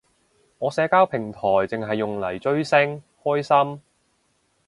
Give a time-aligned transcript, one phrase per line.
[0.57, 1.39] 我社交平台
[1.69, 3.81] 剩係用嚟追星，開心